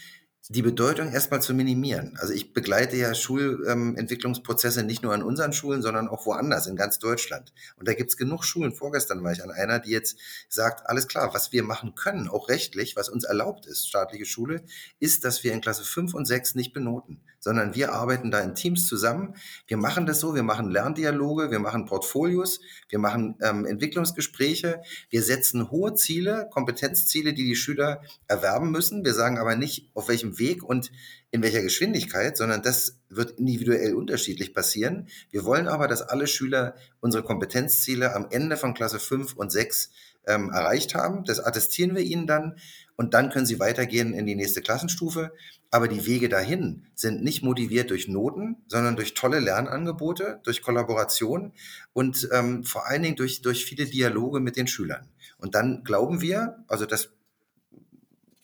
[0.51, 2.17] die Bedeutung erstmal zu minimieren.
[2.19, 6.75] Also ich begleite ja Schulentwicklungsprozesse ähm, nicht nur an unseren Schulen, sondern auch woanders in
[6.75, 7.53] ganz Deutschland.
[7.77, 8.73] Und da gibt's genug Schulen.
[8.73, 10.17] Vorgestern war ich an einer, die jetzt
[10.49, 14.63] sagt, alles klar, was wir machen können, auch rechtlich, was uns erlaubt ist, staatliche Schule,
[15.01, 18.55] ist, dass wir in Klasse 5 und 6 nicht benoten, sondern wir arbeiten da in
[18.55, 19.35] Teams zusammen.
[19.67, 24.81] Wir machen das so, wir machen Lerndialoge, wir machen Portfolios, wir machen ähm, Entwicklungsgespräche,
[25.11, 29.05] wir setzen hohe Ziele, Kompetenzziele, die die Schüler erwerben müssen.
[29.05, 30.91] Wir sagen aber nicht, auf welchem Weg und
[31.31, 35.09] in welcher Geschwindigkeit, sondern das wird individuell unterschiedlich passieren.
[35.31, 39.91] Wir wollen aber, dass alle Schüler unsere Kompetenzziele am Ende von Klasse 5 und 6
[40.27, 41.25] ähm, erreicht haben.
[41.25, 42.57] Das attestieren wir ihnen dann
[42.97, 45.33] und dann können sie weitergehen in die nächste Klassenstufe.
[45.71, 51.53] Aber die Wege dahin sind nicht motiviert durch Noten, sondern durch tolle Lernangebote, durch Kollaboration
[51.93, 55.09] und ähm, vor allen Dingen durch, durch viele Dialoge mit den Schülern.
[55.37, 57.11] Und dann glauben wir, also das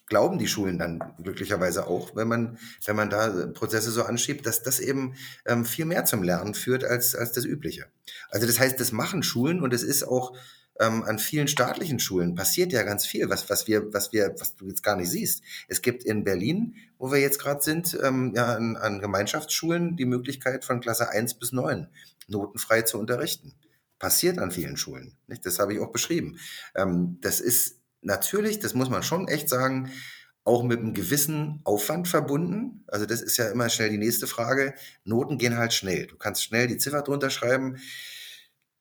[0.07, 4.63] glauben die Schulen dann glücklicherweise auch, wenn man, wenn man da Prozesse so anschiebt, dass
[4.63, 5.15] das eben
[5.47, 7.87] ähm, viel mehr zum Lernen führt als, als das Übliche.
[8.31, 10.37] Also das heißt, das machen Schulen und es ist auch
[10.81, 14.57] ähm, an vielen staatlichen Schulen passiert ja ganz viel, was, was wir, was wir, was
[14.57, 15.43] du jetzt gar nicht siehst.
[15.69, 20.05] Es gibt in Berlin, wo wir jetzt gerade sind, ähm, ja, an, an Gemeinschaftsschulen die
[20.05, 21.89] Möglichkeit von Klasse 1 bis 9
[22.27, 23.55] notenfrei zu unterrichten.
[23.99, 25.17] Passiert an vielen Schulen.
[25.29, 25.47] Nicht?
[25.47, 26.39] Das habe ich auch beschrieben.
[26.75, 29.91] Ähm, das ist natürlich, das muss man schon echt sagen,
[30.45, 32.85] auch mit einem gewissen Aufwand verbunden.
[32.87, 34.75] Also das ist ja immer schnell die nächste Frage.
[35.05, 36.07] Noten gehen halt schnell.
[36.07, 37.79] Du kannst schnell die Ziffer drunter schreiben,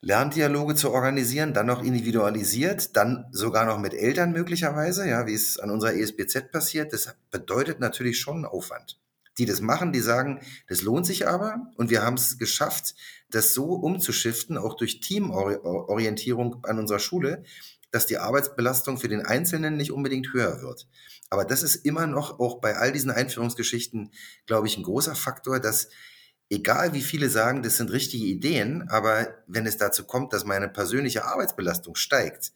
[0.02, 5.58] Lerndialoge zu organisieren, dann noch individualisiert, dann sogar noch mit Eltern möglicherweise, ja, wie es
[5.58, 6.92] an unserer ESBZ passiert.
[6.92, 9.00] Das bedeutet natürlich schon einen Aufwand.
[9.38, 12.96] Die das machen, die sagen, das lohnt sich aber und wir haben es geschafft,
[13.30, 17.44] das so umzuschiften, auch durch Teamorientierung an unserer Schule,
[17.94, 20.88] dass die Arbeitsbelastung für den Einzelnen nicht unbedingt höher wird.
[21.30, 24.10] Aber das ist immer noch auch bei all diesen Einführungsgeschichten,
[24.48, 25.90] glaube ich, ein großer Faktor, dass
[26.50, 30.70] egal wie viele sagen, das sind richtige Ideen, aber wenn es dazu kommt, dass meine
[30.70, 32.52] persönliche Arbeitsbelastung steigt,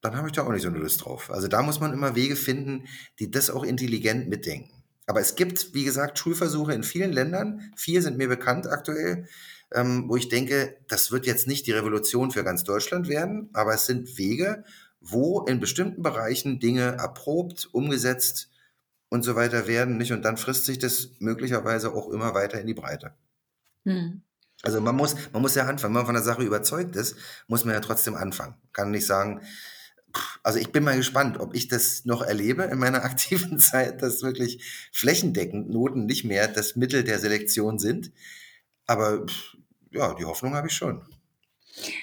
[0.00, 1.32] dann habe ich da auch nicht so eine Lust drauf.
[1.32, 2.86] Also da muss man immer Wege finden,
[3.18, 4.84] die das auch intelligent mitdenken.
[5.06, 7.72] Aber es gibt, wie gesagt, Schulversuche in vielen Ländern.
[7.76, 9.26] Vier sind mir bekannt aktuell,
[9.74, 13.74] ähm, wo ich denke, das wird jetzt nicht die Revolution für ganz Deutschland werden, aber
[13.74, 14.64] es sind Wege,
[15.00, 18.50] wo in bestimmten Bereichen Dinge erprobt, umgesetzt
[19.10, 20.12] und so weiter werden, nicht?
[20.12, 23.14] Und dann frisst sich das möglicherweise auch immer weiter in die Breite.
[23.84, 24.22] Hm.
[24.62, 25.94] Also man muss, man muss ja anfangen.
[25.94, 27.16] Wenn man von der Sache überzeugt ist,
[27.48, 28.54] muss man ja trotzdem anfangen.
[28.72, 29.42] Kann nicht sagen,
[30.42, 34.22] also ich bin mal gespannt, ob ich das noch erlebe in meiner aktiven Zeit, dass
[34.22, 38.10] wirklich flächendeckend Noten nicht mehr das Mittel der Selektion sind.
[38.86, 39.26] Aber
[39.94, 41.02] ja, die Hoffnung habe ich schon.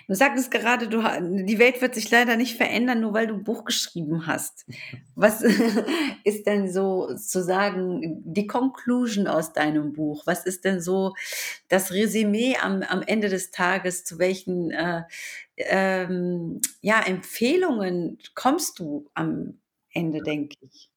[0.08, 1.02] Du sagtest gerade, du,
[1.46, 4.66] die Welt wird sich leider nicht verändern, nur weil du ein Buch geschrieben hast.
[5.16, 5.42] Was
[6.24, 10.24] ist denn so zu sagen, die Conclusion aus deinem Buch?
[10.26, 11.14] Was ist denn so
[11.70, 14.04] das Resümee am, am Ende des Tages?
[14.04, 15.04] Zu welchen äh,
[15.56, 19.60] ähm, ja, Empfehlungen kommst du am
[19.94, 20.91] Ende, denke ich?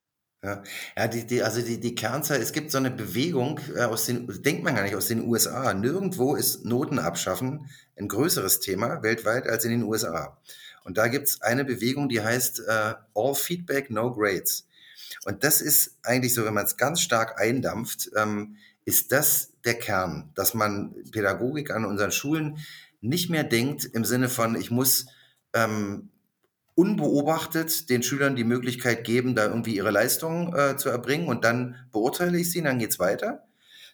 [0.44, 0.62] Ja,
[0.96, 4.28] ja die, die, also die, die Kernzahl, es gibt so eine Bewegung äh, aus den,
[4.42, 5.72] denkt man gar nicht, aus den USA.
[5.72, 10.38] Nirgendwo ist Noten abschaffen ein größeres Thema weltweit als in den USA.
[10.84, 14.66] Und da gibt's eine Bewegung, die heißt äh, All Feedback, No Grades.
[15.24, 19.74] Und das ist eigentlich so, wenn man es ganz stark eindampft, ähm, ist das der
[19.74, 22.58] Kern, dass man Pädagogik an unseren Schulen
[23.00, 25.06] nicht mehr denkt im Sinne von, ich muss
[25.54, 26.10] ähm,
[26.74, 31.76] unbeobachtet den Schülern die Möglichkeit geben, da irgendwie ihre Leistungen äh, zu erbringen und dann
[31.92, 33.46] beurteile ich sie, und dann geht's weiter,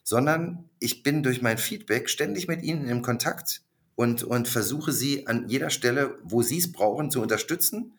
[0.03, 3.63] sondern ich bin durch mein Feedback ständig mit ihnen im Kontakt
[3.97, 7.99] und, und versuche sie an jeder Stelle, wo sie es brauchen, zu unterstützen,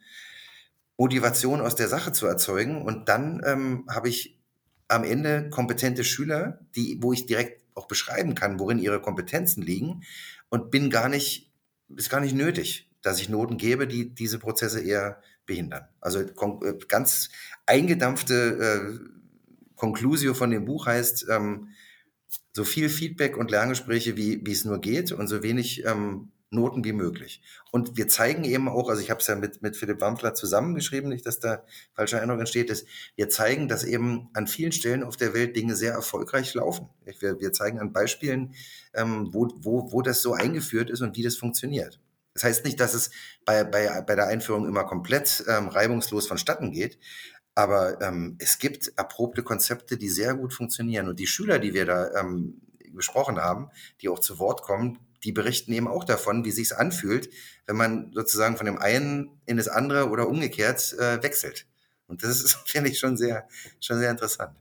[0.97, 2.81] Motivation aus der Sache zu erzeugen.
[2.81, 4.39] Und dann ähm, habe ich
[4.87, 10.03] am Ende kompetente Schüler, die, wo ich direkt auch beschreiben kann, worin ihre Kompetenzen liegen
[10.49, 11.51] und bin gar nicht,
[11.95, 15.87] ist gar nicht nötig, dass ich Noten gebe, die diese Prozesse eher behindern.
[15.99, 17.29] Also äh, ganz
[17.65, 19.11] eingedampfte äh,
[19.75, 21.69] Conclusio von dem Buch heißt, ähm,
[22.53, 26.83] so viel Feedback und Lerngespräche, wie, wie es nur geht und so wenig ähm, Noten
[26.83, 27.41] wie möglich.
[27.71, 31.09] Und wir zeigen eben auch, also ich habe es ja mit, mit Philipp Wampfler zusammengeschrieben,
[31.09, 32.85] nicht, dass da falsche Eindruck entsteht, ist,
[33.15, 36.89] wir zeigen, dass eben an vielen Stellen auf der Welt Dinge sehr erfolgreich laufen.
[37.05, 38.53] Wir, wir zeigen an Beispielen,
[38.93, 42.01] ähm, wo, wo, wo das so eingeführt ist und wie das funktioniert.
[42.33, 43.11] Das heißt nicht, dass es
[43.45, 46.97] bei, bei, bei der Einführung immer komplett ähm, reibungslos vonstatten geht,
[47.55, 51.09] aber ähm, es gibt erprobte Konzepte, die sehr gut funktionieren.
[51.09, 52.61] Und die Schüler, die wir da ähm,
[52.93, 53.69] besprochen haben,
[54.01, 57.29] die auch zu Wort kommen, die berichten eben auch davon, wie sich's anfühlt,
[57.67, 61.67] wenn man sozusagen von dem einen in das andere oder umgekehrt äh, wechselt.
[62.07, 63.47] Und das ist, finde ich, schon sehr,
[63.79, 64.55] schon sehr interessant.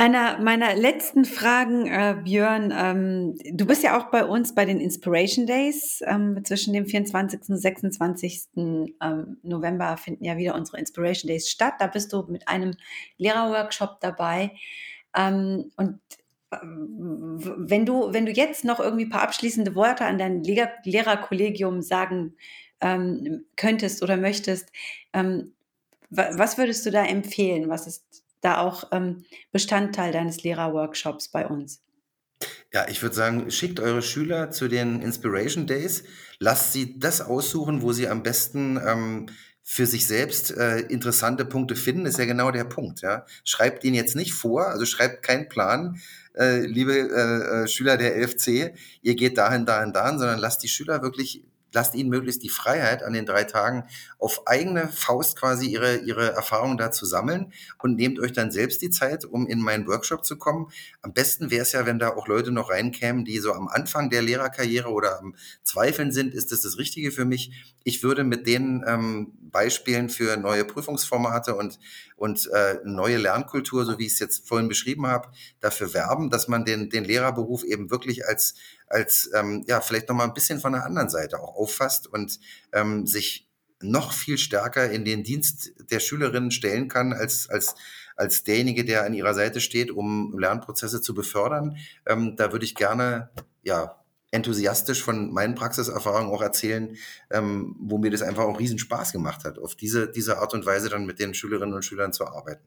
[0.00, 4.80] Einer meiner letzten Fragen, äh, Björn, ähm, du bist ja auch bei uns bei den
[4.80, 6.02] Inspiration Days.
[6.06, 7.50] Ähm, zwischen dem 24.
[7.50, 8.48] und 26.
[8.56, 11.74] Ähm, November finden ja wieder unsere Inspiration Days statt.
[11.80, 12.76] Da bist du mit einem
[13.18, 14.52] Lehrerworkshop dabei.
[15.14, 16.00] Ähm, und
[16.50, 21.82] wenn du, wenn du jetzt noch irgendwie ein paar abschließende Worte an dein Lehrer Lehrerkollegium
[21.82, 22.36] sagen
[22.80, 24.72] ähm, könntest oder möchtest,
[25.12, 25.52] ähm,
[26.08, 27.68] was würdest du da empfehlen?
[27.68, 31.82] Was ist da auch ähm, Bestandteil deines Lehrerworkshops bei uns?
[32.72, 36.04] Ja, ich würde sagen, schickt eure Schüler zu den Inspiration Days.
[36.38, 39.26] Lasst sie das aussuchen, wo sie am besten ähm,
[39.62, 43.02] für sich selbst äh, interessante Punkte finden, ist ja genau der Punkt.
[43.02, 43.24] Ja.
[43.44, 46.00] Schreibt ihn jetzt nicht vor, also schreibt keinen Plan,
[46.36, 50.68] äh, liebe äh, äh Schüler der LFC, ihr geht dahin, dahin, dahin, sondern lasst die
[50.68, 53.84] Schüler wirklich lasst ihnen möglichst die Freiheit an den drei Tagen
[54.18, 57.52] auf eigene Faust quasi ihre, ihre Erfahrungen da zu sammeln
[57.82, 60.70] und nehmt euch dann selbst die Zeit, um in meinen Workshop zu kommen.
[61.02, 64.10] Am besten wäre es ja, wenn da auch Leute noch reinkämen, die so am Anfang
[64.10, 67.74] der Lehrerkarriere oder am Zweifeln sind, ist das das Richtige für mich?
[67.84, 71.78] Ich würde mit den ähm, Beispielen für neue Prüfungsformate und,
[72.16, 75.28] und äh, neue Lernkultur, so wie ich es jetzt vorhin beschrieben habe,
[75.60, 78.54] dafür werben, dass man den, den Lehrerberuf eben wirklich als
[78.90, 82.38] als ähm, ja vielleicht noch mal ein bisschen von der anderen Seite auch auffasst und
[82.72, 83.48] ähm, sich
[83.82, 87.74] noch viel stärker in den Dienst der Schülerinnen stellen kann als als
[88.16, 91.78] als derjenige, der an ihrer Seite steht, um Lernprozesse zu befördern.
[92.06, 93.30] Ähm, da würde ich gerne
[93.62, 93.96] ja
[94.30, 96.96] enthusiastisch von meinen Praxiserfahrungen auch erzählen,
[97.30, 100.66] ähm, wo mir das einfach auch riesen Spaß gemacht hat, auf diese, diese Art und
[100.66, 102.62] Weise dann mit den Schülerinnen und Schülern zu arbeiten.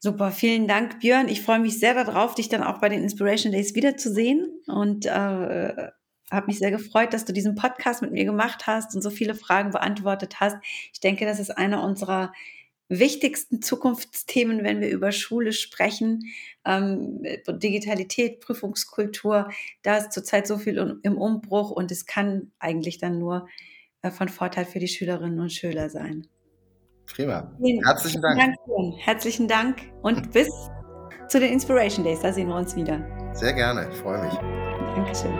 [0.00, 1.28] Super, vielen Dank, Björn.
[1.28, 5.90] Ich freue mich sehr darauf, dich dann auch bei den Inspiration Days wiederzusehen und äh,
[6.30, 9.34] habe mich sehr gefreut, dass du diesen Podcast mit mir gemacht hast und so viele
[9.34, 10.56] Fragen beantwortet hast.
[10.92, 12.32] Ich denke, das ist einer unserer
[12.88, 16.32] wichtigsten Zukunftsthemen, wenn wir über Schule sprechen.
[16.64, 19.50] Ähm, Digitalität, Prüfungskultur,
[19.82, 23.48] da ist zurzeit so viel im Umbruch und es kann eigentlich dann nur
[24.02, 26.28] äh, von Vorteil für die Schülerinnen und Schüler sein.
[27.06, 27.50] Prima.
[27.84, 28.38] Herzlichen Dank.
[28.38, 28.56] Dank.
[28.98, 30.48] Herzlichen Dank und bis
[31.28, 32.20] zu den Inspiration Days.
[32.20, 33.00] Da sehen wir uns wieder.
[33.32, 33.88] Sehr gerne.
[33.90, 34.34] Ich freue mich.
[34.94, 35.32] Dankeschön.